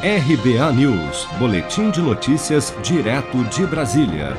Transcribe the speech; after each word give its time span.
RBA 0.00 0.72
News, 0.74 1.26
Boletim 1.40 1.90
de 1.90 2.00
Notícias, 2.00 2.72
direto 2.84 3.42
de 3.46 3.66
Brasília. 3.66 4.36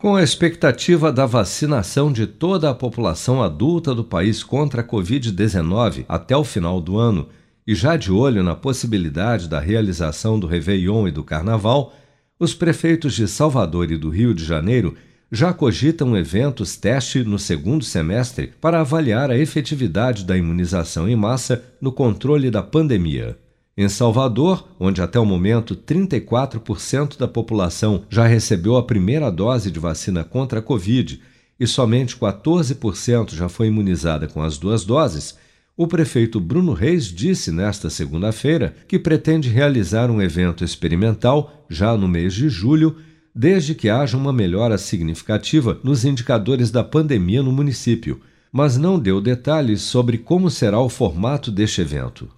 Com 0.00 0.14
a 0.14 0.22
expectativa 0.22 1.10
da 1.10 1.26
vacinação 1.26 2.12
de 2.12 2.28
toda 2.28 2.70
a 2.70 2.74
população 2.74 3.42
adulta 3.42 3.92
do 3.92 4.04
país 4.04 4.44
contra 4.44 4.82
a 4.82 4.84
Covid-19 4.84 6.04
até 6.08 6.36
o 6.36 6.44
final 6.44 6.80
do 6.80 6.96
ano, 6.96 7.28
e 7.66 7.74
já 7.74 7.96
de 7.96 8.12
olho 8.12 8.44
na 8.44 8.54
possibilidade 8.54 9.48
da 9.48 9.58
realização 9.58 10.38
do 10.38 10.46
Réveillon 10.46 11.08
e 11.08 11.10
do 11.10 11.24
Carnaval, 11.24 11.92
os 12.38 12.54
prefeitos 12.54 13.14
de 13.14 13.26
Salvador 13.26 13.90
e 13.90 13.98
do 13.98 14.10
Rio 14.10 14.32
de 14.32 14.44
Janeiro 14.44 14.94
já 15.30 15.52
cogitam 15.52 16.16
eventos 16.16 16.76
teste 16.76 17.24
no 17.24 17.36
segundo 17.36 17.84
semestre 17.84 18.52
para 18.60 18.82
avaliar 18.82 19.28
a 19.28 19.36
efetividade 19.36 20.24
da 20.24 20.36
imunização 20.36 21.08
em 21.08 21.16
massa 21.16 21.64
no 21.80 21.90
controle 21.90 22.48
da 22.48 22.62
pandemia. 22.62 23.36
Em 23.80 23.88
Salvador, 23.88 24.66
onde 24.80 25.00
até 25.00 25.20
o 25.20 25.24
momento 25.24 25.76
34% 25.76 27.16
da 27.16 27.28
população 27.28 28.02
já 28.10 28.26
recebeu 28.26 28.76
a 28.76 28.82
primeira 28.82 29.30
dose 29.30 29.70
de 29.70 29.78
vacina 29.78 30.24
contra 30.24 30.58
a 30.58 30.62
Covid 30.62 31.22
e 31.60 31.64
somente 31.64 32.16
14% 32.16 33.36
já 33.36 33.48
foi 33.48 33.68
imunizada 33.68 34.26
com 34.26 34.42
as 34.42 34.58
duas 34.58 34.84
doses, 34.84 35.38
o 35.76 35.86
prefeito 35.86 36.40
Bruno 36.40 36.72
Reis 36.72 37.04
disse 37.04 37.52
nesta 37.52 37.88
segunda-feira 37.88 38.74
que 38.88 38.98
pretende 38.98 39.48
realizar 39.48 40.10
um 40.10 40.20
evento 40.20 40.64
experimental 40.64 41.64
já 41.70 41.96
no 41.96 42.08
mês 42.08 42.34
de 42.34 42.48
julho, 42.48 42.96
desde 43.32 43.76
que 43.76 43.88
haja 43.88 44.16
uma 44.16 44.32
melhora 44.32 44.76
significativa 44.76 45.78
nos 45.84 46.04
indicadores 46.04 46.72
da 46.72 46.82
pandemia 46.82 47.44
no 47.44 47.52
município, 47.52 48.20
mas 48.50 48.76
não 48.76 48.98
deu 48.98 49.20
detalhes 49.20 49.82
sobre 49.82 50.18
como 50.18 50.50
será 50.50 50.80
o 50.80 50.88
formato 50.88 51.52
deste 51.52 51.80
evento. 51.80 52.28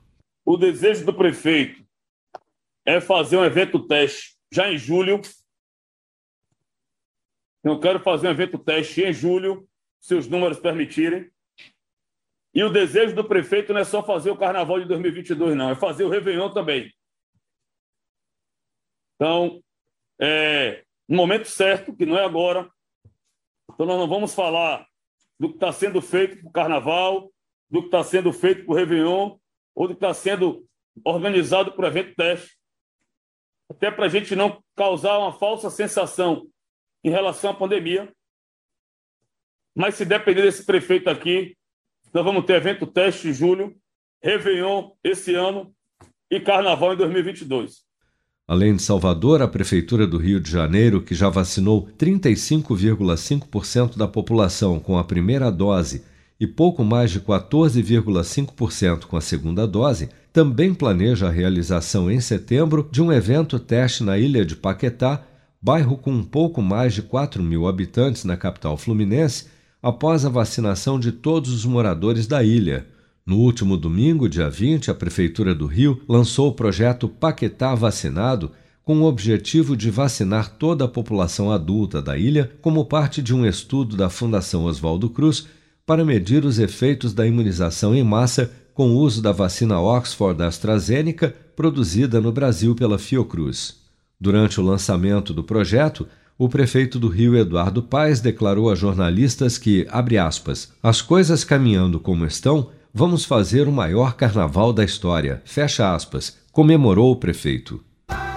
O 0.44 0.56
desejo 0.56 1.04
do 1.04 1.14
prefeito 1.14 1.84
é 2.84 3.00
fazer 3.00 3.36
um 3.36 3.44
evento 3.44 3.86
teste 3.86 4.36
já 4.52 4.70
em 4.70 4.78
julho. 4.78 5.20
Eu 7.62 7.78
quero 7.78 8.00
fazer 8.00 8.28
um 8.28 8.30
evento 8.30 8.58
teste 8.58 9.02
em 9.02 9.12
julho, 9.12 9.68
se 10.00 10.14
os 10.14 10.26
números 10.26 10.58
permitirem. 10.58 11.30
E 12.52 12.64
o 12.64 12.70
desejo 12.70 13.14
do 13.14 13.28
prefeito 13.28 13.72
não 13.72 13.80
é 13.80 13.84
só 13.84 14.02
fazer 14.02 14.30
o 14.30 14.36
carnaval 14.36 14.80
de 14.80 14.86
2022, 14.86 15.54
não, 15.54 15.70
é 15.70 15.76
fazer 15.76 16.04
o 16.04 16.08
Réveillon 16.08 16.52
também. 16.52 16.92
Então, 19.14 19.62
é 20.20 20.84
no 21.08 21.16
momento 21.16 21.46
certo, 21.46 21.94
que 21.94 22.06
não 22.06 22.16
é 22.16 22.24
agora. 22.24 22.70
Então, 23.72 23.86
nós 23.86 23.98
não 23.98 24.08
vamos 24.08 24.34
falar 24.34 24.86
do 25.38 25.48
que 25.48 25.54
está 25.54 25.72
sendo 25.72 26.00
feito 26.00 26.38
para 26.40 26.48
o 26.48 26.52
carnaval, 26.52 27.32
do 27.68 27.80
que 27.80 27.86
está 27.86 28.02
sendo 28.02 28.32
feito 28.32 28.64
para 28.64 28.72
o 28.72 28.76
Réveillon, 28.76 29.38
ou 29.80 29.88
do 29.88 29.94
que 29.94 30.04
está 30.04 30.12
sendo 30.12 30.66
organizado 31.02 31.72
por 31.72 31.86
evento 31.86 32.14
teste, 32.14 32.54
até 33.70 33.90
para 33.90 34.04
a 34.04 34.08
gente 34.10 34.36
não 34.36 34.62
causar 34.76 35.16
uma 35.16 35.32
falsa 35.32 35.70
sensação 35.70 36.46
em 37.02 37.08
relação 37.08 37.52
à 37.52 37.54
pandemia. 37.54 38.12
Mas 39.74 39.94
se 39.94 40.04
depender 40.04 40.42
desse 40.42 40.66
prefeito 40.66 41.08
aqui, 41.08 41.56
nós 42.12 42.22
vamos 42.22 42.44
ter 42.44 42.56
evento 42.56 42.86
teste 42.86 43.28
em 43.28 43.32
julho, 43.32 43.74
Réveillon 44.22 44.90
esse 45.02 45.34
ano 45.34 45.74
e 46.30 46.38
Carnaval 46.38 46.92
em 46.92 46.98
2022. 46.98 47.82
Além 48.46 48.76
de 48.76 48.82
Salvador, 48.82 49.40
a 49.40 49.48
Prefeitura 49.48 50.06
do 50.06 50.18
Rio 50.18 50.40
de 50.40 50.50
Janeiro, 50.50 51.00
que 51.00 51.14
já 51.14 51.30
vacinou 51.30 51.88
35,5% 51.96 53.96
da 53.96 54.06
população 54.06 54.78
com 54.78 54.98
a 54.98 55.04
primeira 55.04 55.50
dose 55.50 56.04
e 56.40 56.46
pouco 56.46 56.82
mais 56.82 57.10
de 57.10 57.20
14,5% 57.20 59.04
com 59.04 59.16
a 59.18 59.20
segunda 59.20 59.66
dose, 59.66 60.08
também 60.32 60.72
planeja 60.72 61.28
a 61.28 61.30
realização 61.30 62.10
em 62.10 62.18
setembro 62.18 62.88
de 62.90 63.02
um 63.02 63.12
evento 63.12 63.58
teste 63.58 64.02
na 64.02 64.18
ilha 64.18 64.42
de 64.42 64.56
Paquetá, 64.56 65.22
bairro 65.60 65.98
com 65.98 66.10
um 66.10 66.22
pouco 66.22 66.62
mais 66.62 66.94
de 66.94 67.02
4 67.02 67.42
mil 67.42 67.68
habitantes 67.68 68.24
na 68.24 68.38
capital 68.38 68.78
fluminense, 68.78 69.48
após 69.82 70.24
a 70.24 70.30
vacinação 70.30 70.98
de 70.98 71.12
todos 71.12 71.52
os 71.52 71.66
moradores 71.66 72.26
da 72.26 72.42
ilha. 72.42 72.86
No 73.26 73.36
último 73.36 73.76
domingo, 73.76 74.28
dia 74.28 74.48
20, 74.48 74.90
a 74.90 74.94
Prefeitura 74.94 75.54
do 75.54 75.66
Rio 75.66 76.00
lançou 76.08 76.48
o 76.48 76.54
projeto 76.54 77.06
Paquetá 77.06 77.74
Vacinado, 77.74 78.50
com 78.82 79.02
o 79.02 79.04
objetivo 79.04 79.76
de 79.76 79.90
vacinar 79.90 80.48
toda 80.56 80.86
a 80.86 80.88
população 80.88 81.52
adulta 81.52 82.00
da 82.00 82.16
ilha, 82.16 82.50
como 82.62 82.86
parte 82.86 83.20
de 83.20 83.34
um 83.34 83.44
estudo 83.44 83.94
da 83.94 84.08
Fundação 84.08 84.64
Oswaldo 84.64 85.10
Cruz 85.10 85.46
para 85.90 86.04
medir 86.04 86.44
os 86.44 86.60
efeitos 86.60 87.12
da 87.12 87.26
imunização 87.26 87.92
em 87.96 88.04
massa 88.04 88.52
com 88.72 88.92
o 88.92 88.98
uso 88.98 89.20
da 89.20 89.32
vacina 89.32 89.80
Oxford 89.80 90.40
AstraZeneca 90.40 91.34
produzida 91.56 92.20
no 92.20 92.30
Brasil 92.30 92.76
pela 92.76 92.96
Fiocruz. 92.96 93.76
Durante 94.20 94.60
o 94.60 94.62
lançamento 94.62 95.34
do 95.34 95.42
projeto, 95.42 96.06
o 96.38 96.48
prefeito 96.48 96.96
do 96.96 97.08
Rio, 97.08 97.36
Eduardo 97.36 97.82
Paes, 97.82 98.20
declarou 98.20 98.70
a 98.70 98.76
jornalistas 98.76 99.58
que, 99.58 99.84
abre 99.90 100.16
aspas, 100.16 100.72
as 100.80 101.02
coisas 101.02 101.42
caminhando 101.42 101.98
como 101.98 102.24
estão, 102.24 102.68
vamos 102.94 103.24
fazer 103.24 103.66
o 103.66 103.72
maior 103.72 104.14
carnaval 104.14 104.72
da 104.72 104.84
história, 104.84 105.42
fecha 105.44 105.92
aspas, 105.92 106.38
comemorou 106.52 107.10
o 107.10 107.16
prefeito. 107.16 107.82